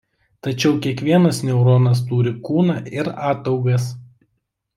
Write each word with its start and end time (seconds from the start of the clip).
Tačiau 0.45 0.77
kiekvienas 0.85 1.41
neuronas 1.49 2.01
turi 2.07 2.33
kūną 2.49 2.79
ir 3.01 3.13
ataugas. 3.35 3.87